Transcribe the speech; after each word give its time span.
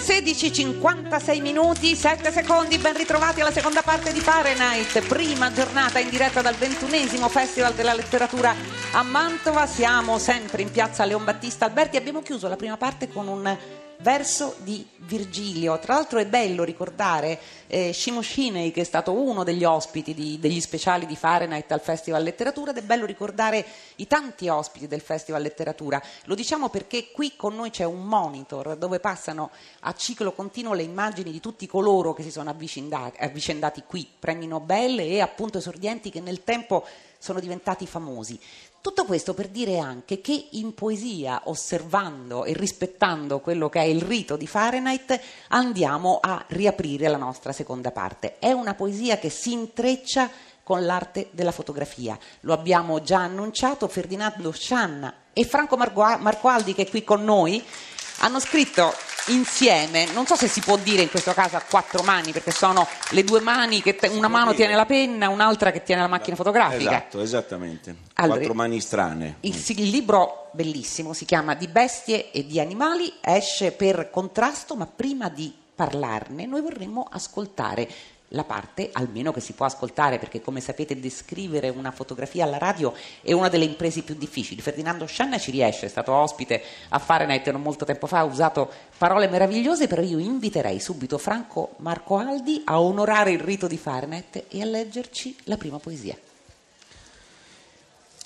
Le 0.00 0.22
16.56 0.22 1.42
minuti, 1.42 1.94
7 1.94 2.32
secondi, 2.32 2.78
ben 2.78 2.96
ritrovati 2.96 3.42
alla 3.42 3.52
seconda 3.52 3.82
parte 3.82 4.14
di 4.14 4.20
Fahrenheit, 4.20 5.06
prima 5.06 5.52
giornata 5.52 5.98
in 5.98 6.08
diretta 6.08 6.40
dal 6.40 6.54
ventunesimo 6.54 7.28
Festival 7.28 7.74
della 7.74 7.92
Letteratura 7.92 8.54
a 8.92 9.02
Mantova. 9.02 9.66
Siamo 9.66 10.18
sempre 10.18 10.62
in 10.62 10.70
piazza 10.70 11.04
Leon 11.04 11.24
Battista 11.24 11.66
Alberti. 11.66 11.98
Abbiamo 11.98 12.22
chiuso 12.22 12.48
la 12.48 12.56
prima 12.56 12.78
parte 12.78 13.10
con 13.10 13.28
un 13.28 13.54
verso 14.00 14.56
di 14.58 14.86
Virgilio. 14.96 15.78
Tra 15.78 15.94
l'altro 15.94 16.18
è 16.18 16.26
bello 16.26 16.64
ricordare 16.64 17.38
eh, 17.66 17.92
Shimo 17.92 18.22
Shinei, 18.22 18.70
che 18.70 18.82
è 18.82 18.84
stato 18.84 19.12
uno 19.12 19.44
degli 19.44 19.64
ospiti 19.64 20.14
di, 20.14 20.38
degli 20.38 20.60
speciali 20.60 21.06
di 21.06 21.16
Fahrenheit 21.16 21.70
al 21.72 21.80
Festival 21.80 22.22
Letteratura, 22.22 22.70
ed 22.70 22.78
è 22.78 22.82
bello 22.82 23.06
ricordare 23.06 23.64
i 23.96 24.06
tanti 24.06 24.48
ospiti 24.48 24.86
del 24.86 25.00
Festival 25.00 25.42
Letteratura. 25.42 26.02
Lo 26.24 26.34
diciamo 26.34 26.68
perché 26.68 27.10
qui 27.10 27.36
con 27.36 27.54
noi 27.54 27.70
c'è 27.70 27.84
un 27.84 28.04
monitor 28.04 28.76
dove 28.76 29.00
passano 29.00 29.50
a 29.80 29.94
ciclo 29.94 30.32
continuo 30.32 30.74
le 30.74 30.82
immagini 30.82 31.30
di 31.30 31.40
tutti 31.40 31.66
coloro 31.66 32.12
che 32.12 32.22
si 32.22 32.30
sono 32.30 32.50
avvicendati, 32.50 33.22
avvicendati 33.22 33.82
qui, 33.86 34.08
premi 34.18 34.46
Nobel 34.46 35.00
e 35.00 35.20
appunto 35.20 35.58
esordienti 35.58 36.10
che 36.10 36.20
nel 36.20 36.44
tempo 36.44 36.84
sono 37.18 37.38
diventati 37.38 37.86
famosi. 37.86 38.40
Tutto 38.82 39.04
questo 39.04 39.34
per 39.34 39.48
dire 39.48 39.78
anche 39.78 40.22
che 40.22 40.48
in 40.52 40.72
poesia, 40.72 41.42
osservando 41.44 42.44
e 42.44 42.54
rispettando 42.54 43.40
quello 43.40 43.68
che 43.68 43.80
è 43.80 43.84
il 43.84 44.00
rito 44.00 44.36
di 44.36 44.46
Fahrenheit, 44.46 45.20
andiamo 45.48 46.18
a 46.22 46.42
riaprire 46.48 47.08
la 47.08 47.18
nostra 47.18 47.52
seconda 47.52 47.90
parte. 47.90 48.38
È 48.38 48.52
una 48.52 48.72
poesia 48.72 49.18
che 49.18 49.28
si 49.28 49.52
intreccia 49.52 50.30
con 50.62 50.86
l'arte 50.86 51.28
della 51.32 51.52
fotografia. 51.52 52.18
Lo 52.40 52.54
abbiamo 52.54 53.02
già 53.02 53.18
annunciato, 53.18 53.86
Ferdinando 53.86 54.50
Scianna 54.50 55.12
e 55.34 55.44
Franco 55.44 55.76
Marco 55.76 56.48
Aldi 56.48 56.72
che 56.72 56.82
è 56.82 56.88
qui 56.88 57.04
con 57.04 57.22
noi 57.22 57.62
hanno 58.20 58.40
scritto 58.40 58.94
insieme, 59.32 60.06
non 60.12 60.26
so 60.26 60.36
se 60.36 60.48
si 60.48 60.60
può 60.60 60.76
dire 60.76 61.02
in 61.02 61.10
questo 61.10 61.32
caso 61.32 61.56
a 61.56 61.62
quattro 61.68 62.02
mani, 62.02 62.32
perché 62.32 62.50
sono 62.50 62.86
le 63.10 63.24
due 63.24 63.40
mani 63.40 63.82
che 63.82 63.96
te, 63.96 64.08
una 64.08 64.28
mano 64.28 64.54
tiene 64.54 64.74
la 64.74 64.86
penna, 64.86 65.28
un'altra 65.28 65.70
che 65.70 65.82
tiene 65.82 66.02
la 66.02 66.08
macchina 66.08 66.36
fotografica. 66.36 66.90
Esatto, 66.90 67.20
esattamente. 67.20 67.96
Allora, 68.14 68.36
quattro 68.36 68.54
mani 68.54 68.80
strane. 68.80 69.36
Il, 69.40 69.62
il, 69.68 69.88
libro 69.88 70.50
bellissimo 70.52 71.12
si 71.12 71.24
chiama 71.24 71.54
Di 71.54 71.68
bestie 71.68 72.30
e 72.30 72.46
di 72.46 72.60
animali, 72.60 73.12
esce 73.20 73.72
per 73.72 74.10
contrasto, 74.10 74.76
ma 74.76 74.86
prima 74.86 75.28
di 75.28 75.52
parlarne 75.74 76.44
noi 76.44 76.60
vorremmo 76.60 77.08
ascoltare 77.10 77.88
la 78.32 78.44
parte 78.44 78.90
almeno 78.92 79.32
che 79.32 79.40
si 79.40 79.52
può 79.52 79.66
ascoltare, 79.66 80.18
perché 80.18 80.40
come 80.40 80.60
sapete 80.60 80.98
descrivere 80.98 81.68
una 81.68 81.90
fotografia 81.90 82.44
alla 82.44 82.58
radio 82.58 82.92
è 83.22 83.32
una 83.32 83.48
delle 83.48 83.64
imprese 83.64 84.02
più 84.02 84.14
difficili. 84.14 84.60
Ferdinando 84.60 85.06
Scianna 85.06 85.38
ci 85.38 85.50
riesce, 85.50 85.86
è 85.86 85.88
stato 85.88 86.12
ospite 86.12 86.62
a 86.90 86.98
Fahrenheit 86.98 87.48
non 87.50 87.62
molto 87.62 87.84
tempo 87.84 88.06
fa, 88.06 88.18
ha 88.18 88.24
usato 88.24 88.70
parole 88.96 89.28
meravigliose, 89.28 89.86
però 89.86 90.02
io 90.02 90.18
inviterei 90.18 90.80
subito 90.80 91.18
Franco 91.18 91.74
Marco 91.78 92.18
Aldi 92.18 92.62
a 92.64 92.80
onorare 92.80 93.32
il 93.32 93.40
rito 93.40 93.66
di 93.66 93.76
Fahrenheit 93.76 94.44
e 94.48 94.62
a 94.62 94.64
leggerci 94.64 95.36
la 95.44 95.56
prima 95.56 95.78
poesia. 95.78 96.16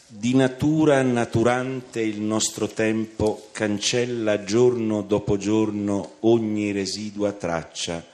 Di 0.06 0.34
natura 0.34 1.02
naturante 1.02 2.00
il 2.00 2.20
nostro 2.20 2.68
tempo 2.68 3.48
cancella 3.50 4.44
giorno 4.44 5.02
dopo 5.02 5.36
giorno 5.36 6.16
ogni 6.20 6.70
residua 6.70 7.32
traccia 7.32 8.12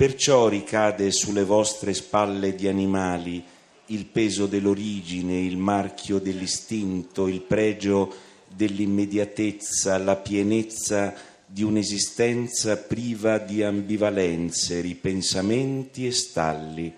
Perciò 0.00 0.48
ricade 0.48 1.10
sulle 1.10 1.44
vostre 1.44 1.92
spalle 1.92 2.54
di 2.54 2.66
animali 2.66 3.44
il 3.88 4.06
peso 4.06 4.46
dell'origine, 4.46 5.38
il 5.38 5.58
marchio 5.58 6.18
dell'istinto, 6.18 7.28
il 7.28 7.42
pregio 7.42 8.10
dell'immediatezza, 8.48 9.98
la 9.98 10.16
pienezza 10.16 11.12
di 11.44 11.62
un'esistenza 11.62 12.78
priva 12.78 13.36
di 13.36 13.62
ambivalenze, 13.62 14.80
ripensamenti 14.80 16.06
e 16.06 16.12
stalli, 16.12 16.90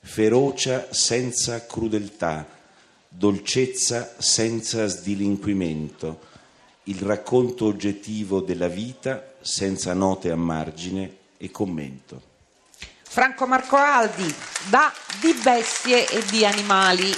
ferocia 0.00 0.88
senza 0.90 1.64
crudeltà, 1.64 2.46
dolcezza 3.08 4.14
senza 4.18 4.88
sdilinquimento, 4.88 6.20
il 6.84 6.98
racconto 6.98 7.64
oggettivo 7.64 8.42
della 8.42 8.68
vita 8.68 9.36
senza 9.40 9.94
note 9.94 10.30
a 10.30 10.36
margine 10.36 11.16
e 11.38 11.50
commento. 11.50 12.31
Franco 13.12 13.46
Marco 13.46 13.76
Aldi, 13.76 14.34
da 14.70 14.90
di 15.20 15.34
bestie 15.34 16.08
e 16.08 16.24
di 16.30 16.46
animali. 16.46 17.12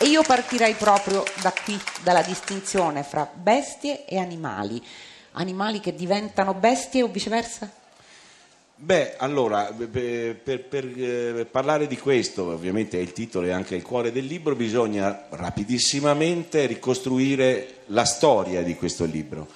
E 0.00 0.06
io 0.06 0.22
partirei 0.22 0.72
proprio 0.72 1.22
da 1.42 1.52
qui, 1.52 1.78
dalla 2.02 2.22
distinzione 2.22 3.02
fra 3.02 3.30
bestie 3.30 4.06
e 4.06 4.16
animali. 4.16 4.82
Animali 5.32 5.80
che 5.80 5.94
diventano 5.94 6.54
bestie 6.54 7.02
o 7.02 7.08
viceversa? 7.08 7.70
Beh, 8.74 9.16
allora, 9.18 9.64
per, 9.66 10.34
per, 10.36 10.64
per 10.64 10.84
eh, 10.86 11.44
parlare 11.44 11.86
di 11.86 11.98
questo, 11.98 12.44
ovviamente 12.44 12.96
è 12.96 13.02
il 13.02 13.12
titolo 13.12 13.46
e 13.46 13.50
anche 13.50 13.74
il 13.74 13.82
cuore 13.82 14.12
del 14.12 14.24
libro, 14.24 14.56
bisogna 14.56 15.26
rapidissimamente 15.28 16.64
ricostruire 16.64 17.80
la 17.88 18.06
storia 18.06 18.62
di 18.62 18.74
questo 18.76 19.04
libro. 19.04 19.46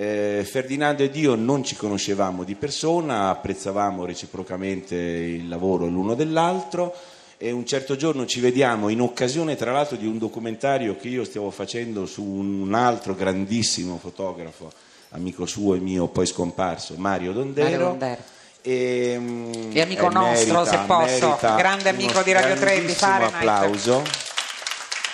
Eh, 0.00 0.44
Ferdinando 0.48 1.02
ed 1.02 1.16
io 1.16 1.34
non 1.34 1.64
ci 1.64 1.74
conoscevamo 1.74 2.44
di 2.44 2.54
persona, 2.54 3.30
apprezzavamo 3.30 4.04
reciprocamente 4.04 4.94
il 4.94 5.48
lavoro 5.48 5.88
l'uno 5.88 6.14
dell'altro 6.14 6.94
e 7.36 7.50
un 7.50 7.66
certo 7.66 7.96
giorno 7.96 8.24
ci 8.24 8.38
vediamo 8.38 8.90
in 8.90 9.00
occasione 9.00 9.56
tra 9.56 9.72
l'altro 9.72 9.96
di 9.96 10.06
un 10.06 10.16
documentario 10.16 10.94
che 10.94 11.08
io 11.08 11.24
stavo 11.24 11.50
facendo 11.50 12.06
su 12.06 12.22
un 12.22 12.72
altro 12.74 13.16
grandissimo 13.16 13.98
fotografo, 13.98 14.70
amico 15.10 15.46
suo 15.46 15.74
e 15.74 15.80
mio, 15.80 16.06
poi 16.06 16.26
scomparso, 16.26 16.94
Mario 16.96 17.32
Dondero. 17.32 17.64
Mario 17.68 17.86
Dondero. 17.86 18.22
E, 18.62 19.16
mm, 19.18 19.70
che 19.72 19.82
amico 19.82 20.10
nostro, 20.10 20.60
merita, 20.60 20.78
se 20.78 20.84
posso, 20.86 21.38
grande 21.56 21.88
amico 21.88 22.22
di 22.22 22.30
Radio 22.30 22.54
3 22.54 22.84
di 22.84 22.92
fare 22.92 23.26
un 23.26 23.34
applauso. 23.34 24.02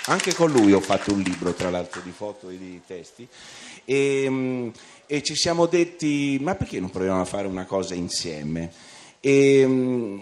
Anche 0.06 0.34
con 0.34 0.50
lui 0.50 0.74
ho 0.74 0.80
fatto 0.80 1.14
un 1.14 1.20
libro, 1.20 1.54
tra 1.54 1.70
l'altro, 1.70 2.02
di 2.02 2.12
foto 2.14 2.50
e 2.50 2.58
di 2.58 2.78
testi. 2.86 3.26
E, 3.84 4.26
mm, 4.28 4.68
e 5.06 5.22
ci 5.22 5.34
siamo 5.34 5.66
detti, 5.66 6.38
ma 6.40 6.54
perché 6.54 6.80
non 6.80 6.90
proviamo 6.90 7.20
a 7.20 7.24
fare 7.24 7.46
una 7.46 7.64
cosa 7.64 7.94
insieme? 7.94 8.70
E, 9.20 9.64
mm, 9.66 10.20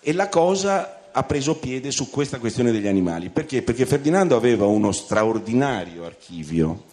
e 0.00 0.12
la 0.12 0.28
cosa 0.28 1.10
ha 1.12 1.22
preso 1.24 1.56
piede 1.56 1.90
su 1.90 2.10
questa 2.10 2.38
questione 2.38 2.70
degli 2.70 2.86
animali. 2.86 3.28
Perché? 3.30 3.62
Perché 3.62 3.86
Ferdinando 3.86 4.36
aveva 4.36 4.66
uno 4.66 4.92
straordinario 4.92 6.04
archivio 6.04 6.84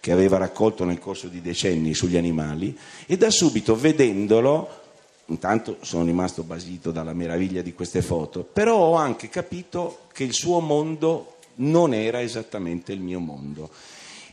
che 0.00 0.12
aveva 0.12 0.38
raccolto 0.38 0.84
nel 0.84 0.98
corso 0.98 1.28
di 1.28 1.40
decenni 1.40 1.94
sugli 1.94 2.16
animali 2.16 2.76
e 3.06 3.16
da 3.16 3.30
subito 3.30 3.76
vedendolo 3.76 4.86
intanto 5.28 5.78
sono 5.82 6.04
rimasto 6.04 6.42
basito 6.42 6.90
dalla 6.90 7.12
meraviglia 7.12 7.62
di 7.62 7.74
queste 7.74 8.02
foto, 8.02 8.42
però 8.44 8.76
ho 8.76 8.94
anche 8.94 9.28
capito 9.28 10.00
che 10.12 10.24
il 10.24 10.32
suo 10.32 10.60
mondo 10.60 11.36
non 11.56 11.92
era 11.92 12.20
esattamente 12.22 12.92
il 12.92 13.00
mio 13.00 13.20
mondo. 13.20 13.70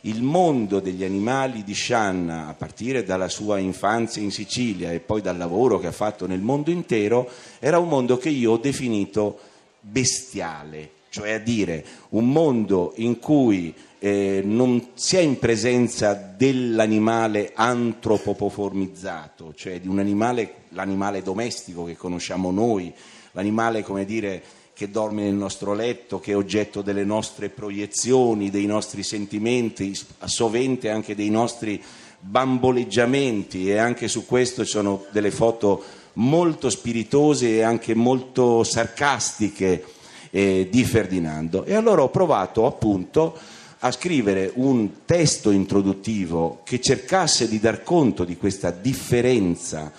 Il 0.05 0.21
mondo 0.21 0.79
degli 0.79 1.03
animali 1.03 1.63
di 1.63 1.73
Shanna, 1.73 2.47
a 2.47 2.53
partire 2.53 3.03
dalla 3.03 3.27
sua 3.27 3.57
infanzia 3.57 4.21
in 4.21 4.29
Sicilia 4.29 4.91
e 4.91 4.99
poi 4.99 5.19
dal 5.19 5.35
lavoro 5.35 5.79
che 5.79 5.87
ha 5.87 5.91
fatto 5.91 6.27
nel 6.27 6.41
mondo 6.41 6.69
intero, 6.69 7.27
era 7.57 7.79
un 7.79 7.87
mondo 7.87 8.17
che 8.17 8.29
io 8.29 8.51
ho 8.51 8.57
definito 8.57 9.39
bestiale, 9.79 10.89
cioè 11.09 11.31
a 11.31 11.39
dire 11.39 11.83
un 12.09 12.31
mondo 12.31 12.93
in 12.97 13.17
cui 13.17 13.73
eh, 13.97 14.43
non 14.45 14.89
si 14.93 15.15
è 15.15 15.21
in 15.21 15.39
presenza 15.39 16.13
dell'animale 16.13 17.53
antropoformizzato, 17.55 19.55
cioè 19.55 19.79
di 19.79 19.87
un 19.87 19.97
animale, 19.97 20.65
l'animale 20.69 21.23
domestico 21.23 21.83
che 21.83 21.97
conosciamo 21.97 22.51
noi, 22.51 22.93
l'animale 23.31 23.81
come 23.81 24.05
dire 24.05 24.43
che 24.75 24.91
dorme 24.91 25.23
nel 25.23 25.35
nostro 25.35 25.73
letto, 25.73 26.19
che 26.19 26.33
è 26.33 26.35
oggetto 26.35 26.81
delle 26.81 27.05
nostre 27.05 27.47
proiezioni, 27.47 28.49
dei 28.49 28.65
nostri 28.65 29.03
sentimenti, 29.03 29.97
sovente 30.25 30.89
anche 30.89 31.15
dei 31.15 31.29
nostri 31.29 31.81
bamboleggiamenti 32.19 33.69
e 33.69 33.77
anche 33.77 34.09
su 34.09 34.25
questo 34.25 34.65
ci 34.65 34.71
sono 34.71 35.05
delle 35.11 35.31
foto 35.31 35.81
molto 36.15 36.69
spiritose 36.69 37.55
e 37.55 37.61
anche 37.61 37.95
molto 37.95 38.65
sarcastiche 38.65 39.85
eh, 40.29 40.67
di 40.69 40.83
Ferdinando. 40.83 41.63
E 41.63 41.73
allora 41.73 42.01
ho 42.01 42.09
provato 42.09 42.65
appunto 42.65 43.33
a 43.79 43.91
scrivere 43.91 44.51
un 44.55 45.05
testo 45.05 45.51
introduttivo 45.51 46.59
che 46.65 46.81
cercasse 46.81 47.47
di 47.47 47.61
dar 47.61 47.81
conto 47.81 48.25
di 48.25 48.35
questa 48.35 48.71
differenza 48.71 49.89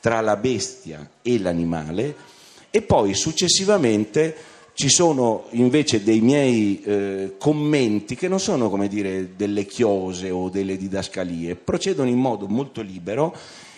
tra 0.00 0.20
la 0.20 0.34
bestia 0.34 1.08
e 1.22 1.38
l'animale 1.38 2.32
e 2.76 2.82
poi 2.82 3.14
successivamente 3.14 4.34
ci 4.74 4.88
sono 4.88 5.44
invece 5.50 6.02
dei 6.02 6.20
miei 6.20 6.82
eh, 6.82 7.34
commenti 7.38 8.16
che 8.16 8.26
non 8.26 8.40
sono 8.40 8.68
come 8.68 8.88
dire 8.88 9.36
delle 9.36 9.64
chiose 9.64 10.30
o 10.30 10.48
delle 10.48 10.76
didascalie, 10.76 11.54
procedono 11.54 12.08
in 12.08 12.18
modo 12.18 12.48
molto 12.48 12.80
libero 12.80 13.32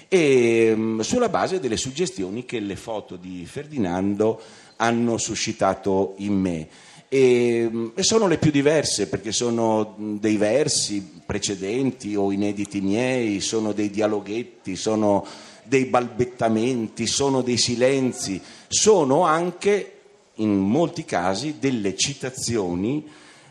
e 0.08 0.72
mh, 0.74 0.80
mm, 0.80 1.00
sulla 1.00 1.28
base 1.28 1.60
delle 1.60 1.76
suggestioni 1.76 2.46
che 2.46 2.58
le 2.58 2.74
foto 2.74 3.16
di 3.16 3.44
Ferdinando 3.44 4.40
hanno 4.76 5.18
suscitato 5.18 6.14
in 6.20 6.32
me. 6.32 6.66
e, 7.10 7.92
e, 7.94 8.02
sono 8.02 8.26
le 8.26 8.38
più 8.38 8.50
diverse 8.50 9.08
perché 9.08 9.30
sono 9.30 9.94
dei 9.98 10.38
versi 10.38 11.20
precedenti 11.26 12.16
o 12.16 12.32
inediti 12.32 12.80
miei, 12.80 13.40
sono 13.40 13.72
dei 13.72 13.90
dialoghetti, 13.90 14.74
sono 14.74 15.22
dei 15.66 15.86
balbettamenti, 15.86 17.06
sono 17.06 17.42
dei 17.42 17.58
silenzi, 17.58 18.40
sono 18.68 19.22
anche 19.22 19.92
in 20.36 20.58
molti 20.58 21.04
casi 21.04 21.56
delle 21.58 21.96
citazioni 21.96 23.04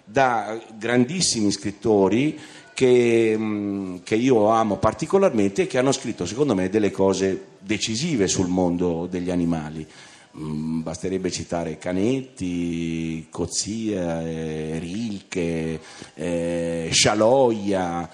da 0.04 0.62
grandissimi 0.78 1.52
scrittori 1.52 2.40
che, 2.74 3.34
mm, 3.38 3.98
che, 4.04 4.16
io 4.16 4.50
amo 4.50 4.78
particolarmente 4.78 5.64
e 5.64 5.68
che 5.68 5.78
hanno 5.78 5.92
scritto 5.92 6.26
secondo 6.26 6.54
me 6.54 6.70
delle 6.70 6.92
cose 6.92 7.46
decisive 7.60 8.28
sul 8.28 8.48
mondo 8.48 9.08
degli 9.10 9.32
animali. 9.32 9.88
Mm, 10.38 10.82
basterebbe 10.82 11.32
citare 11.32 11.78
Canetti, 11.78 13.28
Cozzia, 13.30 14.22
eh, 14.22 14.78
Rilke, 14.80 15.80
eh, 16.14 16.90
Scialoia. 16.92 18.10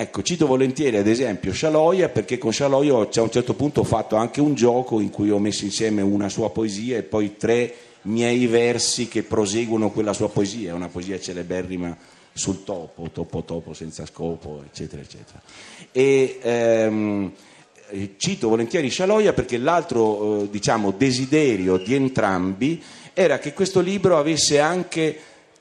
Ecco, 0.00 0.22
cito 0.22 0.46
volentieri 0.46 0.96
ad 0.96 1.06
esempio 1.06 1.52
Scialoia 1.52 2.08
perché 2.08 2.38
con 2.38 2.52
Scialoia 2.52 2.94
a 2.94 3.20
un 3.20 3.30
certo 3.30 3.52
punto 3.52 3.82
ho 3.82 3.84
fatto 3.84 4.16
anche 4.16 4.40
un 4.40 4.54
gioco 4.54 4.98
in 4.98 5.10
cui 5.10 5.28
ho 5.30 5.38
messo 5.38 5.66
insieme 5.66 6.00
una 6.00 6.30
sua 6.30 6.48
poesia 6.48 6.96
e 6.96 7.02
poi 7.02 7.36
tre 7.36 7.74
miei 8.04 8.46
versi 8.46 9.08
che 9.08 9.24
proseguono 9.24 9.90
quella 9.90 10.14
sua 10.14 10.30
poesia, 10.30 10.74
una 10.74 10.88
poesia 10.88 11.20
celeberrima 11.20 11.94
sul 12.32 12.64
topo, 12.64 13.10
topo 13.12 13.42
topo 13.42 13.74
senza 13.74 14.06
scopo, 14.06 14.62
eccetera, 14.64 15.02
eccetera. 15.02 15.42
E, 15.92 16.38
ehm, 16.40 17.32
cito 18.16 18.48
volentieri 18.48 18.88
Scialoia 18.88 19.34
perché 19.34 19.58
l'altro 19.58 20.44
eh, 20.44 20.48
diciamo, 20.50 20.92
desiderio 20.92 21.76
di 21.76 21.94
entrambi 21.94 22.82
era 23.12 23.38
che 23.38 23.52
questo 23.52 23.80
libro 23.80 24.16
avesse 24.16 24.60
anche 24.60 25.18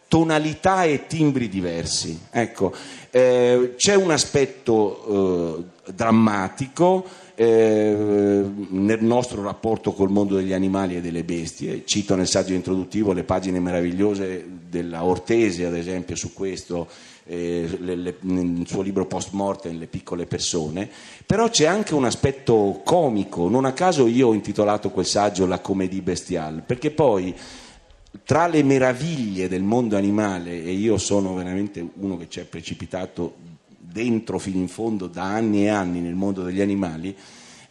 tonalità 0.10 0.84
e 0.84 1.06
timbri 1.08 1.48
diversi. 1.48 2.20
Ecco, 2.32 2.74
eh, 3.12 3.76
c'è 3.78 3.96
un 3.96 4.12
aspetto 4.12 5.56
eh, 5.86 5.92
drammatico 5.94 7.06
eh, 7.36 7.96
nel 8.70 9.04
nostro 9.04 9.44
rapporto 9.44 9.94
col 9.94 10.10
mondo 10.10 10.36
degli 10.36 10.52
animali 10.52 10.98
e 10.98 11.02
delle 11.02 11.24
bestie. 11.24 11.84
Cito 11.86 12.16
nel 12.16 12.28
saggio 12.28 12.54
introduttivo 12.54 13.14
le 13.14 13.24
pagine 13.24 13.60
meravigliose 13.60 14.46
della 14.68 15.06
Ortese, 15.06 15.66
ad 15.66 15.76
esempio, 15.76 16.16
su 16.16 16.34
questo, 16.34 16.88
eh, 17.26 17.70
le, 17.80 17.96
le, 17.96 18.16
nel 18.22 18.68
suo 18.68 18.82
libro 18.82 19.06
Post 19.06 19.34
Mortem, 19.34 19.78
Le 19.78 19.86
piccole 19.86 20.26
persone, 20.26 20.90
però 21.26 21.50
c'è 21.50 21.66
anche 21.66 21.94
un 21.94 22.06
aspetto 22.06 22.82
comico. 22.84 23.48
Non 23.48 23.66
a 23.66 23.74
caso 23.74 24.08
io 24.08 24.30
ho 24.30 24.34
intitolato 24.34 24.90
quel 24.90 25.06
saggio 25.06 25.46
La 25.46 25.60
comédie 25.60 26.02
bestiale, 26.02 26.64
perché 26.66 26.90
poi 26.90 27.34
tra 28.24 28.48
le 28.48 28.64
meraviglie 28.64 29.48
del 29.48 29.64
mondo 29.64 29.96
animale, 29.96 30.64
e 30.64 30.72
io 30.72 30.98
sono 30.98 31.34
veramente 31.36 31.88
uno 31.96 32.18
che 32.18 32.30
ci 32.30 32.40
è 32.40 32.46
precipitato 32.46 33.36
dentro 33.78 34.40
fino 34.40 34.58
in 34.58 34.68
fondo 34.68 35.08
da 35.08 35.24
anni 35.24 35.64
e 35.64 35.70
anni 35.70 36.00
nel 36.00 36.16
mondo 36.16 36.44
degli 36.44 36.62
animali, 36.62 37.16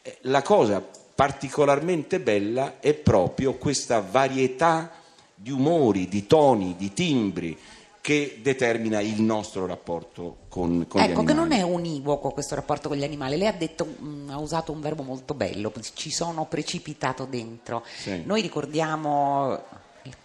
eh, 0.03 0.19
la 0.23 0.43
cosa 0.43 0.85
particolarmente 1.15 2.21
bella 2.21 2.79
è 2.81 2.95
proprio 2.95 3.55
questa 3.55 4.01
varietà 4.01 4.93
di 5.35 5.51
umori, 5.51 6.09
di 6.09 6.27
toni, 6.27 6.75
di 6.77 6.93
timbri 6.93 7.59
che 8.01 8.39
determina 8.41 9.01
il 9.01 9.21
nostro 9.21 9.67
rapporto 9.67 10.37
con, 10.49 10.87
con 10.89 10.99
ecco, 10.99 10.99
gli 10.99 11.03
animali. 11.03 11.13
Ecco, 11.13 11.25
che 11.25 11.35
non 11.35 11.53
è 11.53 11.63
univoco 11.63 12.31
questo 12.31 12.55
rapporto 12.55 12.89
con 12.89 12.97
gli 12.97 13.05
animali. 13.05 13.37
Lei 13.37 13.49
ha, 13.49 13.53
detto, 13.53 13.85
mh, 13.85 14.07
mm, 14.07 14.31
ha 14.31 14.39
usato 14.39 14.73
un 14.73 14.81
verbo 14.81 15.03
molto 15.03 15.35
bello, 15.35 15.73
ci 15.95 16.11
sono 16.11 16.47
precipitato 16.47 17.27
dentro. 17.27 17.85
Sì. 17.97 18.23
Noi 18.25 18.41
ricordiamo 18.41 19.61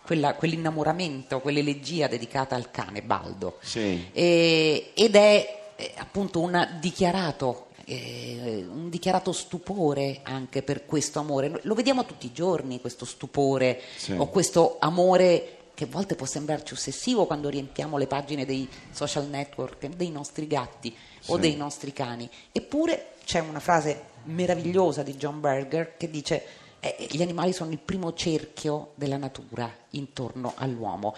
quella, 0.03 0.35
quell'innamoramento, 0.35 1.39
quell'elegia 1.39 2.07
dedicata 2.07 2.55
al 2.55 2.71
cane 2.71 3.01
Baldo. 3.01 3.57
Sì. 3.61 4.09
E, 4.11 4.91
ed 4.93 5.15
è 5.15 5.71
eh, 5.75 5.91
appunto 5.97 6.39
un 6.39 6.77
dichiarato, 6.79 7.67
eh, 7.85 8.65
un 8.69 8.89
dichiarato 8.89 9.31
stupore 9.31 10.19
anche 10.23 10.61
per 10.61 10.85
questo 10.85 11.19
amore. 11.19 11.59
Lo 11.63 11.73
vediamo 11.73 12.05
tutti 12.05 12.27
i 12.27 12.31
giorni, 12.31 12.81
questo 12.81 13.05
stupore 13.05 13.81
sì. 13.95 14.13
o 14.13 14.27
questo 14.27 14.77
amore 14.79 15.57
che 15.73 15.85
a 15.85 15.87
volte 15.87 16.15
può 16.15 16.25
sembrarci 16.25 16.73
ossessivo 16.73 17.25
quando 17.25 17.49
riempiamo 17.49 17.97
le 17.97 18.05
pagine 18.05 18.45
dei 18.45 18.69
social 18.91 19.27
network 19.27 19.87
dei 19.87 20.11
nostri 20.11 20.45
gatti 20.45 20.95
sì. 21.19 21.31
o 21.31 21.37
dei 21.37 21.55
nostri 21.55 21.91
cani. 21.91 22.29
Eppure 22.51 23.13
c'è 23.25 23.39
una 23.39 23.59
frase 23.59 24.11
meravigliosa 24.25 25.01
di 25.03 25.15
John 25.15 25.39
Berger 25.39 25.97
che 25.97 26.09
dice 26.09 26.43
eh, 26.83 27.07
gli 27.09 27.21
animali 27.21 27.53
sono 27.53 27.71
il 27.71 27.80
primo 27.80 28.13
cerchio 28.13 28.91
della 28.95 29.18
natura 29.18 29.74
intorno 29.91 30.53
all'uomo 30.57 31.15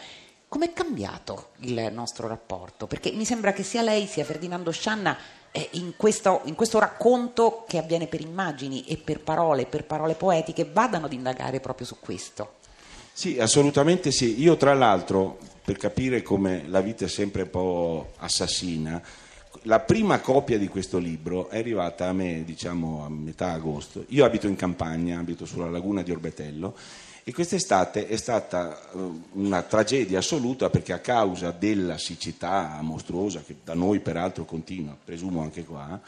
Com'è 0.48 0.72
cambiato 0.72 1.50
il 1.62 1.90
nostro 1.92 2.30
rapporto? 2.30 2.88
Perché 2.88 3.12
mi 3.12 3.26
sembra 3.26 3.52
che 3.52 3.62
sia 3.62 3.82
lei 3.82 4.06
sia 4.06 4.24
Ferdinando 4.24 4.72
Scianna 4.72 5.18
eh, 5.52 5.68
in, 5.72 5.96
questo, 5.98 6.44
in, 6.46 6.56
questo, 6.56 6.80
racconto 6.80 7.66
che 7.68 7.78
avviene 7.78 8.08
per 8.08 8.22
immagini 8.22 8.86
e 8.86 8.96
per 8.96 9.20
parole, 9.20 9.66
per 9.66 9.84
parole 9.84 10.14
poetiche, 10.14 10.70
vadano 10.72 11.08
ad 11.08 11.14
indagare 11.14 11.60
proprio 11.60 11.86
su 11.86 11.98
questo. 12.00 12.54
Sì, 13.12 13.38
assolutamente 13.38 14.12
sì. 14.12 14.40
Io 14.40 14.56
tra 14.56 14.74
l'altro, 14.74 15.40
per 15.62 15.76
capire 15.76 16.22
come 16.22 16.64
la 16.68 16.80
vita 16.80 17.04
è 17.04 17.10
sempre 17.10 17.42
un 17.42 17.50
po' 17.50 18.12
assassina, 18.18 19.02
la 19.64 19.80
prima 19.80 20.20
copia 20.20 20.58
di 20.58 20.68
questo 20.68 20.98
libro 20.98 21.50
è 21.50 21.58
arrivata 21.58 22.08
a 22.08 22.14
me, 22.14 22.44
diciamo, 22.44 23.04
a 23.06 23.10
metà 23.10 23.52
agosto. 23.52 24.06
Io 24.10 24.26
abito 24.26 24.48
in 24.48 24.56
campagna, 24.56 25.20
abito 25.20 25.46
sulla 25.46 25.70
laguna 25.70 26.02
di 26.02 26.12
Orbetello 26.12 26.76
e 27.24 27.34
quest'estate 27.34 28.08
è 28.08 28.18
stata 28.18 28.80
eh, 28.80 29.00
una 29.34 29.64
tragedia 29.64 30.20
assoluta 30.20 30.70
perché 30.70 30.94
a 30.94 31.00
causa 31.00 31.50
della 31.50 31.98
siccità 31.98 32.80
mostruosa, 32.82 33.42
che 33.42 33.56
da 33.64 33.74
noi 33.74 34.00
peraltro 34.00 34.46
continua, 34.46 34.96
presumo 35.04 35.42
anche 35.42 35.64
qua, 35.64 36.00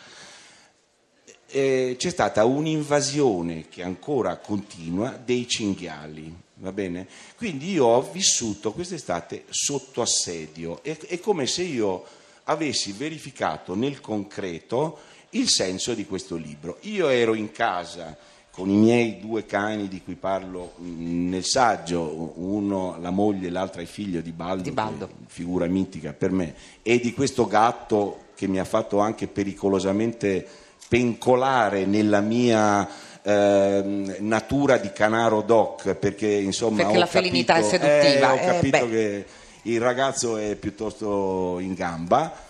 eh, 1.48 1.96
c'è 1.98 2.10
stata 2.10 2.46
un'invasione 2.46 3.68
che 3.68 3.82
ancora 3.82 4.38
continua 4.38 5.12
dei 5.12 5.48
cinghiali. 5.48 6.36
Va 6.60 6.72
bene? 6.72 7.08
Quindi 7.36 7.72
io 7.72 7.86
ho 7.86 8.02
vissuto 8.12 8.72
quest'estate 8.72 9.46
sotto 9.50 10.02
assedio. 10.02 10.84
È, 10.84 10.98
è 10.98 11.20
come 11.20 11.46
se 11.46 11.64
io 11.64 12.06
avessi 12.50 12.92
verificato 12.92 13.76
nel 13.76 14.02
concreto 14.02 15.00
il 15.32 15.50
senso 15.50 15.94
di 15.94 16.06
questo 16.06 16.36
libro. 16.36 16.78
Io 16.82 17.10
ero 17.10 17.34
in 17.34 17.52
casa 17.52 18.16
con 18.52 18.70
i 18.70 18.76
miei 18.76 19.20
due 19.20 19.46
cani 19.46 19.88
di 19.88 20.02
cui 20.02 20.16
parlo 20.16 20.74
nel 20.78 21.44
saggio, 21.44 22.34
uno 22.38 22.98
la 23.00 23.12
moglie 23.12 23.48
e 23.48 23.52
l'altra 23.52 23.82
il 23.82 23.88
figlio 23.88 24.20
di 24.20 24.32
Baldo, 24.32 24.64
di 24.64 24.72
Baldo. 24.72 25.10
figura 25.28 25.68
mitica 25.68 26.14
per 26.14 26.32
me, 26.32 26.56
e 26.82 27.00
di 27.00 27.14
questo 27.14 27.46
gatto 27.46 28.26
che 28.34 28.48
mi 28.48 28.58
ha 28.60 28.66
fatto 28.66 28.98
anche 29.00 29.28
pericolosamente 29.28 30.48
pencolare 30.88 31.86
nella 31.86 32.22
mia 32.22 32.88
eh, 33.22 34.16
natura 34.20 34.78
di 34.78 34.92
canaro 34.92 35.42
doc, 35.42 35.94
perché 35.94 36.28
insomma... 36.28 36.84
Perché 36.84 36.98
la 36.98 37.06
felinità 37.06 37.60
capito, 37.60 37.76
è 37.76 37.80
seduttiva. 37.80 38.32
Eh, 38.32 38.34
ho 38.34 38.52
capito 38.52 38.78
eh, 38.78 38.90
che 38.90 39.26
il 39.72 39.82
ragazzo 39.82 40.38
è 40.38 40.56
piuttosto 40.56 41.60
in 41.60 41.74
gamba, 41.74 42.46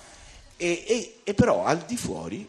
e, 0.56 0.84
e, 0.88 1.16
e 1.24 1.34
però 1.34 1.64
al 1.64 1.80
di 1.86 1.98
fuori 1.98 2.48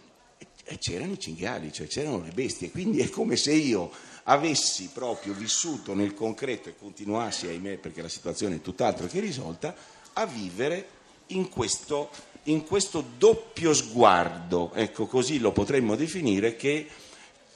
e 0.64 0.78
c'erano 0.78 1.12
i 1.12 1.18
cinghiali, 1.18 1.72
cioè 1.72 1.86
c'erano 1.86 2.22
le 2.22 2.30
bestie, 2.32 2.70
quindi 2.70 3.00
è 3.00 3.08
come 3.08 3.36
se 3.36 3.52
io 3.52 3.90
avessi 4.24 4.90
proprio 4.92 5.32
vissuto 5.32 5.94
nel 5.94 6.12
concreto 6.12 6.68
e 6.68 6.76
continuassi, 6.76 7.46
ahimè, 7.46 7.78
perché 7.78 8.02
la 8.02 8.08
situazione 8.08 8.56
è 8.56 8.60
tutt'altro 8.60 9.06
che 9.06 9.20
risolta, 9.20 9.74
a 10.12 10.26
vivere 10.26 10.86
in 11.28 11.48
questo, 11.48 12.10
in 12.44 12.64
questo 12.64 13.02
doppio 13.16 13.72
sguardo, 13.72 14.72
ecco 14.74 15.06
così 15.06 15.38
lo 15.38 15.52
potremmo 15.52 15.96
definire, 15.96 16.56
che, 16.56 16.86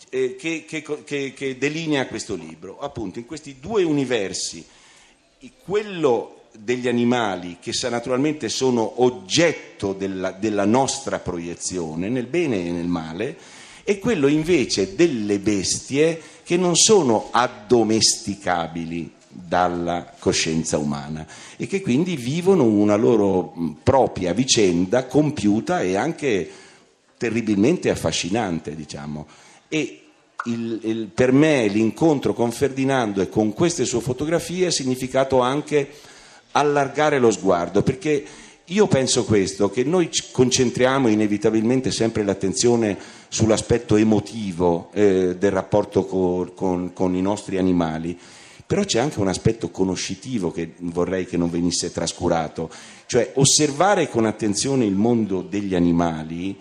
eh, 0.09 0.37
che, 0.37 0.65
che, 0.65 1.35
che 1.35 1.59
delinea 1.59 2.07
questo 2.07 2.35
libro, 2.35 2.79
appunto 2.79 3.19
in 3.19 3.27
questi 3.27 3.61
due 3.61 3.83
universi, 3.83 4.65
quello 5.63 6.42
degli 6.59 6.89
animali 6.89 7.59
che 7.61 7.73
naturalmente 7.89 8.49
sono 8.49 9.03
oggetto 9.03 9.93
della, 9.93 10.33
della 10.33 10.65
nostra 10.65 11.19
proiezione, 11.19 12.09
nel 12.09 12.27
bene 12.27 12.67
e 12.67 12.71
nel 12.71 12.87
male, 12.87 13.37
e 13.85 13.99
quello 13.99 14.29
invece 14.29 14.95
delle 14.95 15.39
bestie 15.39 16.21
che 16.45 16.57
non 16.57 16.77
sono 16.77 17.29
addomesticabili 17.31 19.13
dalla 19.29 20.13
coscienza 20.19 20.77
umana 20.77 21.27
e 21.57 21.67
che 21.67 21.81
quindi 21.81 22.17
vivono 22.17 22.65
una 22.65 22.97
loro 22.97 23.55
propria 23.83 24.35
vicenda 24.35 25.07
compiuta 25.07 25.81
e 25.81 25.97
anche 25.97 26.51
terribilmente 27.17 27.89
affascinante, 27.89 28.77
diciamo. 28.77 29.27
E 29.69 30.03
il, 30.47 30.81
il, 30.83 31.07
per 31.07 31.33
me 31.33 31.67
l'incontro 31.69 32.35
con 32.35 32.51
Ferdinando 32.51 33.23
e 33.23 33.29
con 33.29 33.53
queste 33.53 33.85
sue 33.85 34.01
fotografie 34.01 34.67
ha 34.67 34.71
significato 34.71 35.41
anche 35.41 35.89
allargare 36.53 37.19
lo 37.19 37.31
sguardo, 37.31 37.83
perché 37.83 38.25
io 38.67 38.87
penso 38.87 39.25
questo, 39.25 39.71
che 39.71 39.85
noi 39.85 40.09
concentriamo 40.31 41.09
inevitabilmente 41.09 41.91
sempre 41.91 42.23
l'attenzione 42.23 42.97
sull'aspetto 43.29 43.97
emotivo 43.97 44.91
eh, 44.93 45.37
del 45.37 45.51
rapporto 45.51 46.07
con, 46.07 46.55
con, 46.55 46.93
con 46.93 47.15
i 47.15 47.21
nostri 47.21 47.59
animali, 47.59 48.19
però 48.65 48.85
c'è 48.85 49.01
anche 49.01 49.21
un 49.21 49.29
aspetto 49.29 49.71
conoscitivo 49.71 50.51
che 50.51 50.75
vorrei 50.79 51.27
che 51.27 51.37
non 51.37 51.51
venisse 51.51 51.93
trascurato, 51.93 52.71
cioè 53.07 53.33
osservare 53.35 54.09
con 54.09 54.25
attenzione 54.25 54.87
il 54.87 54.95
mondo 54.95 55.43
degli 55.43 55.75
animali. 55.75 56.59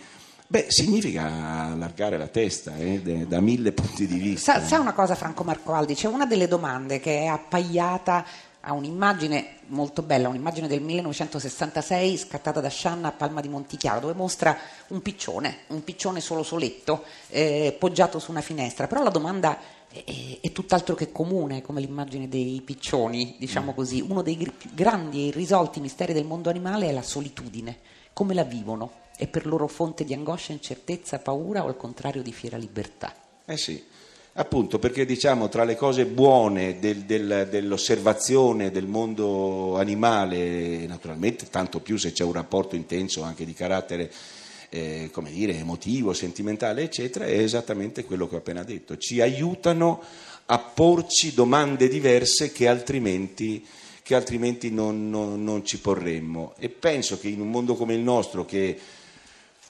Beh, 0.48 0.65
significa 0.67 1.69
allargare 1.71 2.17
la 2.17 2.27
testa 2.27 2.75
eh, 2.75 3.25
da 3.25 3.39
mille 3.39 3.71
punti 3.71 4.05
di 4.05 4.17
vista. 4.17 4.60
Sa, 4.60 4.67
sa 4.67 4.79
una 4.79 4.91
cosa, 4.91 5.15
Franco 5.15 5.43
Marcoaldi? 5.43 5.93
C'è 5.93 6.07
una 6.07 6.25
delle 6.25 6.50
domande 6.50 7.00
che 7.00 7.19
è 7.19 7.25
appaiata 7.27 8.25
ha 8.62 8.74
un'immagine 8.74 9.58
molto 9.68 10.03
bella, 10.03 10.27
un'immagine 10.27 10.68
del 10.68 10.82
1966 10.82 12.18
scattata 12.18 12.60
da 12.62 12.70
Scianna 12.70 13.08
a 13.08 13.12
Palma 13.12 13.41
di 13.41 13.50
Montichiaro, 13.50 14.01
dove 14.01 14.13
mostra 14.13 14.56
un 14.88 15.01
piccione, 15.01 15.60
un 15.68 15.84
piccione 15.84 16.22
solo 16.22 16.44
soletto, 16.44 17.03
eh, 17.30 17.75
poggiato 17.77 18.20
su 18.20 18.30
una 18.30 18.41
finestra. 18.41 18.86
Però 18.88 19.01
la 19.01 19.10
domanda 19.10 19.58
è, 19.89 20.03
è, 20.03 20.39
è, 20.41 20.51
tutt'altro 20.51 20.94
che 20.94 21.12
comune, 21.12 21.62
come 21.62 21.82
l'immagine 21.82 22.30
dei 22.30 22.62
piccioni, 22.63 23.36
diciamo 23.39 23.74
così. 23.74 24.00
Uno 24.01 24.22
dei 24.22 24.36
più 24.36 24.70
grandi 24.74 25.24
e 25.24 25.25
irrisolti 25.27 25.80
misteri 25.80 26.13
del 26.13 26.25
mondo 26.25 26.50
animale 26.50 26.88
è 26.88 26.91
la 26.91 27.01
solitudine. 27.01 27.80
Come 28.13 28.36
la 28.36 28.44
vivono? 28.44 29.00
È 29.18 29.27
per 29.27 29.48
loro 29.48 29.68
fonte 29.68 30.03
di 30.03 30.13
angoscia, 30.13 30.51
incertezza, 30.51 31.18
paura 31.18 31.63
o 31.63 31.68
al 31.68 31.77
contrario 31.77 32.22
di 32.22 32.32
fiera 32.32 32.58
libertà? 32.58 33.13
Eh 33.46 33.58
sì. 33.58 33.84
Appunto 34.33 34.79
perché 34.79 35.05
diciamo 35.05 35.50
tra 35.50 35.65
le 35.65 35.75
cose 35.75 36.05
buone 36.05 36.79
del, 36.79 37.00
del, 37.00 37.50
dell'osservazione 37.50 38.71
del 38.71 38.88
mondo 38.88 39.77
animale, 39.77 40.85
naturalmente 40.88 41.50
tanto 41.50 41.81
più 41.81 41.97
se 41.97 42.13
c'è 42.13 42.23
un 42.23 42.31
rapporto 42.31 42.77
intenso 42.77 43.23
anche 43.23 43.43
di 43.43 43.53
carattere 43.53 44.09
eh, 44.69 45.09
come 45.11 45.31
dire, 45.31 45.57
emotivo, 45.57 46.13
sentimentale, 46.13 46.83
eccetera, 46.83 47.25
è 47.25 47.38
esattamente 47.38 48.05
quello 48.05 48.29
che 48.29 48.35
ho 48.35 48.38
appena 48.38 48.63
detto. 48.63 48.97
Ci 48.97 49.19
aiutano 49.19 50.01
a 50.45 50.59
porci 50.59 51.33
domande 51.33 51.89
diverse 51.89 52.53
che 52.53 52.69
altrimenti, 52.69 53.65
che 54.01 54.15
altrimenti 54.15 54.71
non, 54.71 55.09
non, 55.09 55.43
non 55.43 55.65
ci 55.65 55.77
porremmo. 55.79 56.53
E 56.57 56.69
penso 56.69 57.19
che 57.19 57.27
in 57.27 57.41
un 57.41 57.50
mondo 57.50 57.75
come 57.75 57.95
il 57.95 58.00
nostro, 58.00 58.45
che 58.45 58.79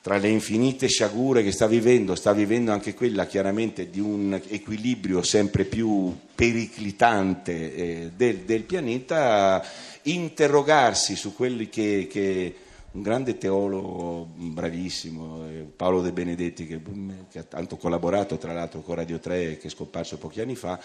tra 0.01 0.17
le 0.17 0.29
infinite 0.29 0.87
sciagure 0.87 1.43
che 1.43 1.51
sta 1.51 1.67
vivendo, 1.67 2.15
sta 2.15 2.33
vivendo 2.33 2.71
anche 2.71 2.95
quella 2.95 3.27
chiaramente 3.27 3.89
di 3.91 3.99
un 3.99 4.39
equilibrio 4.47 5.21
sempre 5.21 5.63
più 5.63 6.15
periclitante 6.33 7.75
eh, 7.75 8.11
del, 8.15 8.37
del, 8.39 8.63
pianeta, 8.63 9.63
interrogarsi 10.03 11.15
su 11.15 11.35
quelli 11.35 11.69
che, 11.69 12.07
che 12.09 12.55
un 12.93 13.03
grande 13.03 13.37
teologo 13.37 14.27
bravissimo, 14.33 15.47
eh, 15.47 15.67
Paolo 15.75 16.01
De 16.01 16.11
Benedetti, 16.11 16.65
che, 16.65 16.81
che, 17.29 17.37
ha 17.37 17.43
tanto 17.43 17.77
collaborato 17.77 18.37
tra 18.37 18.53
l'altro 18.53 18.81
con 18.81 18.95
Radio 18.95 19.19
3 19.19 19.57
che 19.57 19.67
è 19.67 19.69
scomparso 19.69 20.17
pochi 20.17 20.41
anni 20.41 20.55
fa, 20.55 20.79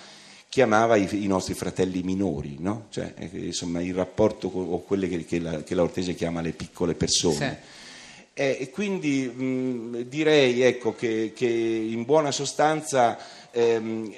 chiamava 0.46 0.96
i, 0.96 1.08
i 1.24 1.26
nostri 1.26 1.54
fratelli 1.54 2.02
minori, 2.02 2.56
no? 2.58 2.88
cioè, 2.90 3.14
eh, 3.16 3.30
insomma 3.32 3.80
il 3.80 3.94
rapporto 3.94 4.50
con, 4.50 4.66
o 4.68 4.80
quelle 4.80 5.08
che, 5.08 5.24
che, 5.24 5.40
la, 5.40 5.62
che 5.62 5.74
la 5.74 5.82
Ortese 5.82 6.14
chiama 6.14 6.42
le 6.42 6.52
piccole 6.52 6.92
persone. 6.92 7.34
Sì 7.34 7.84
e 8.38 8.68
quindi 8.68 9.26
mh, 9.26 10.02
direi 10.08 10.60
ecco, 10.60 10.94
che, 10.94 11.32
che, 11.34 11.46
in 11.46 12.04
buona 12.04 12.30
sostanza 12.30 13.16
ehm, 13.50 14.12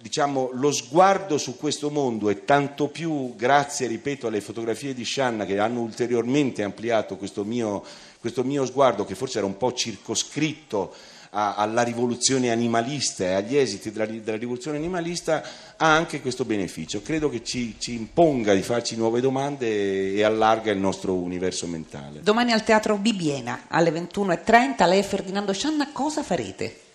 diciamo, 0.00 0.48
lo 0.54 0.72
sguardo 0.72 1.36
su 1.36 1.58
questo 1.58 1.90
mondo 1.90 2.30
e 2.30 2.46
tanto 2.46 2.88
più 2.88 3.36
grazie, 3.36 3.88
ripeto, 3.88 4.26
alle 4.26 4.40
fotografie 4.40 4.94
di 4.94 5.04
Shanna 5.04 5.44
che 5.44 5.58
hanno 5.58 5.80
ulteriormente 5.80 6.62
ampliato 6.62 7.18
questo 7.18 7.44
mio, 7.44 7.84
questo 8.18 8.42
mio 8.42 8.64
sguardo 8.64 9.04
che 9.04 9.14
forse 9.14 9.36
era 9.36 9.46
un 9.46 9.58
po' 9.58 9.74
circoscritto 9.74 10.94
a, 11.30 11.54
alla 11.54 11.82
rivoluzione 11.82 12.50
animalista 12.50 13.24
e 13.24 13.32
agli 13.34 13.56
esiti 13.56 13.90
della, 13.90 14.06
della, 14.06 14.36
rivoluzione 14.36 14.76
animalista 14.76 15.42
ha 15.76 15.94
anche 15.94 16.20
questo 16.20 16.44
beneficio. 16.44 17.02
Credo 17.02 17.28
che 17.28 17.44
ci, 17.44 17.76
ci, 17.78 17.94
imponga 17.94 18.54
di 18.54 18.62
farci 18.62 18.96
nuove 18.96 19.20
domande 19.20 20.12
e 20.12 20.22
allarga 20.22 20.70
il 20.70 20.78
nostro 20.78 21.14
universo 21.14 21.66
mentale. 21.66 22.20
Domani 22.22 22.52
al 22.52 22.64
Teatro 22.64 22.96
Bibiena 22.96 23.64
alle 23.68 23.90
21.30, 23.90 24.88
lei 24.88 24.98
e 24.98 25.02
Ferdinando 25.02 25.52
Scianna 25.52 25.90
cosa 25.92 26.22
farete? 26.22 26.88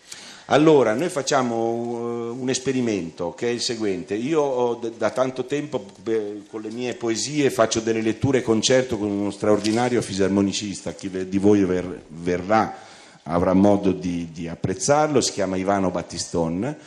Allora, 0.49 0.93
noi 0.93 1.09
facciamo 1.09 1.71
un 2.31 2.47
esperimento 2.49 3.33
che 3.33 3.47
è 3.47 3.49
il 3.49 3.61
seguente. 3.61 4.13
Io 4.13 4.79
da 4.95 5.09
tanto 5.09 5.45
tempo 5.45 5.83
con 6.47 6.61
le 6.61 6.69
mie 6.69 6.93
poesie 6.93 7.49
faccio 7.49 7.79
delle 7.79 8.01
letture 8.01 8.43
concerto 8.43 8.99
con 8.99 9.09
uno 9.09 9.31
straordinario 9.31 10.03
fisarmonicista, 10.03 10.93
chi 10.93 11.09
di 11.27 11.37
voi 11.39 11.65
verrà 12.09 12.77
avrà 13.27 13.53
modo 13.53 13.91
di, 13.91 14.31
di 14.31 14.47
apprezzarlo, 14.47 15.21
si 15.21 15.31
chiama 15.31 15.55
Ivano 15.55 15.89
Battiston 15.89 16.77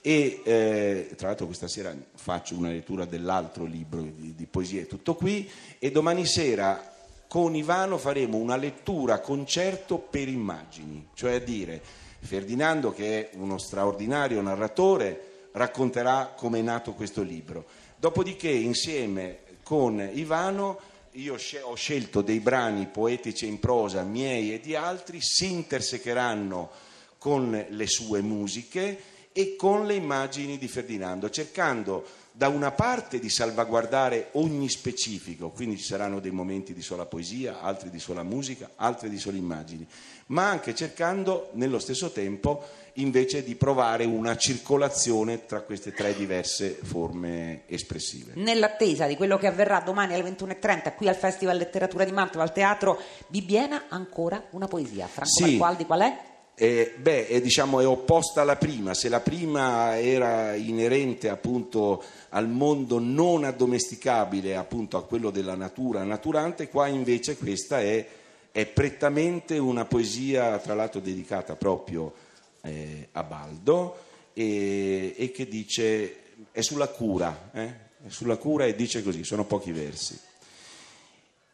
e 0.00 0.40
eh, 0.44 1.10
tra 1.16 1.28
l'altro 1.28 1.46
questa 1.46 1.68
sera 1.68 1.94
faccio 2.14 2.56
una 2.56 2.68
lettura 2.68 3.04
dell'altro 3.04 3.64
libro 3.64 4.02
di, 4.02 4.34
di 4.34 4.46
poesie, 4.46 4.86
tutto 4.86 5.14
qui, 5.14 5.48
e 5.78 5.90
domani 5.90 6.26
sera 6.26 6.90
con 7.28 7.54
Ivano 7.54 7.98
faremo 7.98 8.36
una 8.36 8.56
lettura 8.56 9.20
concerto 9.20 9.98
per 9.98 10.28
immagini, 10.28 11.08
cioè 11.14 11.34
a 11.34 11.40
dire 11.40 11.80
Ferdinando 12.22 12.92
che 12.92 13.30
è 13.30 13.36
uno 13.36 13.58
straordinario 13.58 14.40
narratore 14.40 15.48
racconterà 15.52 16.34
come 16.36 16.60
è 16.60 16.62
nato 16.62 16.92
questo 16.92 17.22
libro, 17.22 17.64
dopodiché 17.96 18.48
insieme 18.48 19.38
con 19.64 20.08
Ivano 20.12 20.78
io 21.12 21.36
ho 21.62 21.74
scelto 21.74 22.22
dei 22.22 22.40
brani 22.40 22.86
poetici 22.86 23.46
in 23.46 23.58
prosa 23.58 24.02
miei 24.02 24.54
e 24.54 24.60
di 24.60 24.74
altri, 24.74 25.20
si 25.20 25.52
intersecheranno 25.52 26.70
con 27.18 27.66
le 27.68 27.86
sue 27.86 28.22
musiche 28.22 29.11
e 29.32 29.56
con 29.56 29.86
le 29.86 29.94
immagini 29.94 30.58
di 30.58 30.68
Ferdinando, 30.68 31.30
cercando 31.30 32.04
da 32.34 32.48
una 32.48 32.70
parte 32.70 33.18
di 33.18 33.28
salvaguardare 33.28 34.28
ogni 34.32 34.68
specifico, 34.70 35.50
quindi 35.50 35.76
ci 35.76 35.84
saranno 35.84 36.18
dei 36.18 36.30
momenti 36.30 36.72
di 36.72 36.80
sola 36.80 37.04
poesia, 37.04 37.60
altri 37.60 37.90
di 37.90 37.98
sola 37.98 38.22
musica, 38.22 38.70
altri 38.76 39.10
di 39.10 39.18
sola 39.18 39.36
immagini, 39.36 39.86
ma 40.26 40.48
anche 40.48 40.74
cercando 40.74 41.50
nello 41.52 41.78
stesso 41.78 42.10
tempo 42.10 42.64
invece 42.94 43.44
di 43.44 43.54
provare 43.54 44.04
una 44.04 44.36
circolazione 44.36 45.44
tra 45.44 45.60
queste 45.60 45.92
tre 45.92 46.14
diverse 46.14 46.78
forme 46.82 47.62
espressive. 47.66 48.32
Nell'attesa 48.36 49.06
di 49.06 49.16
quello 49.16 49.36
che 49.36 49.46
avverrà 49.46 49.80
domani 49.80 50.14
alle 50.14 50.30
21.30 50.30 50.94
qui 50.94 51.08
al 51.08 51.16
Festival 51.16 51.58
Letteratura 51.58 52.04
di 52.04 52.12
Mantova, 52.12 52.44
al 52.44 52.52
Teatro 52.52 52.98
Bibbiena, 53.26 53.84
ancora 53.88 54.42
una 54.50 54.68
poesia. 54.68 55.06
Franco 55.06 55.30
sì. 55.30 55.42
Marqualdi 55.42 55.84
qual 55.84 56.00
è? 56.00 56.31
Eh, 56.54 56.94
beh, 56.98 57.28
è, 57.28 57.40
diciamo, 57.40 57.80
è 57.80 57.86
opposta 57.86 58.42
alla 58.42 58.56
prima. 58.56 58.94
Se 58.94 59.08
la 59.08 59.20
prima 59.20 59.98
era 59.98 60.54
inerente 60.54 61.28
appunto 61.28 62.02
al 62.30 62.48
mondo 62.48 62.98
non 62.98 63.44
addomesticabile, 63.44 64.56
appunto 64.56 64.96
a 64.96 65.04
quello 65.04 65.30
della 65.30 65.54
natura 65.54 66.04
naturante, 66.04 66.68
qua 66.68 66.88
invece 66.88 67.36
questa 67.36 67.80
è, 67.80 68.06
è 68.52 68.66
prettamente 68.66 69.56
una 69.58 69.86
poesia, 69.86 70.58
tra 70.58 70.74
l'altro 70.74 71.00
dedicata 71.00 71.56
proprio 71.56 72.12
eh, 72.60 73.08
a 73.12 73.22
Baldo, 73.22 73.96
e, 74.34 75.14
e, 75.16 75.30
che 75.30 75.48
dice, 75.48 76.16
è 76.52 76.60
sulla 76.60 76.88
cura, 76.88 77.50
eh? 77.52 77.66
è 78.06 78.08
sulla 78.08 78.36
cura 78.36 78.66
e 78.66 78.74
dice 78.74 79.02
così, 79.02 79.24
sono 79.24 79.46
pochi 79.46 79.72
versi. 79.72 80.18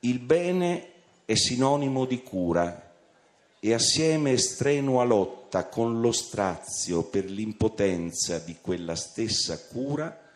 Il 0.01 0.19
bene 0.19 0.87
è 1.25 1.35
sinonimo 1.35 2.05
di 2.05 2.23
cura 2.23 2.88
e 3.61 3.75
assieme 3.75 4.37
strenua 4.37 5.05
lotta 5.05 5.67
con 5.67 6.01
lo 6.01 6.13
strazio 6.13 7.03
per 7.03 7.25
l'impotenza 7.25 8.39
di 8.39 8.57
quella 8.61 8.95
stessa 8.95 9.59
cura 9.67 10.27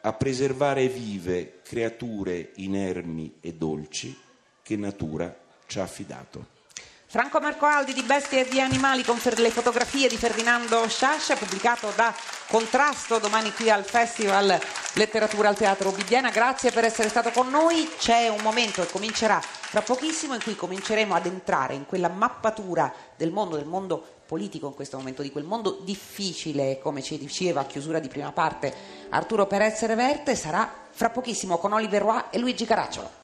a 0.00 0.12
preservare 0.12 0.88
vive 0.88 1.60
creature 1.62 2.52
inermi 2.56 3.36
e 3.40 3.54
dolci 3.54 4.16
che 4.62 4.76
natura 4.76 5.34
ci 5.66 5.78
ha 5.78 5.82
affidato. 5.82 6.60
Franco 7.06 7.40
Marco 7.40 7.66
Aldi 7.66 7.92
di 7.92 8.02
Bestie 8.02 8.46
e 8.46 8.48
di 8.48 8.58
Animali 8.58 9.02
con 9.04 9.20
le 9.36 9.50
fotografie 9.50 10.08
di 10.08 10.16
Ferdinando 10.16 10.88
Sciascia, 10.88 11.36
pubblicato 11.36 11.92
da 11.94 12.14
Contrasto 12.52 13.16
domani 13.16 13.50
qui 13.54 13.70
al 13.70 13.82
Festival 13.82 14.60
Letteratura 14.92 15.48
al 15.48 15.56
Teatro 15.56 15.90
Bibbiena. 15.90 16.28
Grazie 16.28 16.70
per 16.70 16.84
essere 16.84 17.08
stato 17.08 17.30
con 17.30 17.48
noi. 17.48 17.88
C'è 17.96 18.28
un 18.28 18.42
momento 18.42 18.82
che 18.82 18.90
comincerà 18.90 19.40
tra 19.70 19.80
pochissimo 19.80 20.34
in 20.34 20.42
cui 20.42 20.54
cominceremo 20.54 21.14
ad 21.14 21.24
entrare 21.24 21.72
in 21.72 21.86
quella 21.86 22.10
mappatura 22.10 22.92
del 23.16 23.30
mondo, 23.30 23.56
del 23.56 23.64
mondo 23.64 24.04
politico 24.26 24.66
in 24.66 24.74
questo 24.74 24.98
momento, 24.98 25.22
di 25.22 25.32
quel 25.32 25.44
mondo 25.44 25.78
difficile, 25.80 26.78
come 26.78 27.02
ci 27.02 27.16
diceva 27.16 27.62
a 27.62 27.64
chiusura 27.64 28.00
di 28.00 28.08
prima 28.08 28.32
parte 28.32 28.74
Arturo 29.08 29.46
Perez 29.46 29.80
Reverte, 29.86 30.36
sarà 30.36 30.70
fra 30.90 31.08
pochissimo 31.08 31.56
con 31.56 31.72
Oliver 31.72 32.02
Roy 32.02 32.22
e 32.28 32.38
Luigi 32.38 32.66
Caracciolo. 32.66 33.20